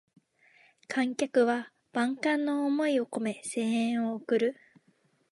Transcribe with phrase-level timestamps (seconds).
[0.87, 4.55] 観客は万感の思いをこめ声援を送る